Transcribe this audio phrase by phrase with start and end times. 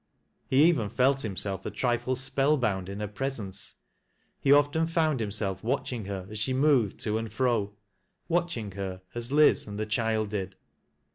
[0.47, 3.75] He even felt himself a trifle spell bound in her presence.
[4.39, 7.75] He often fcunid himself watching her as she moved to and fro,—
[8.27, 10.55] watching her as Liz and the child did.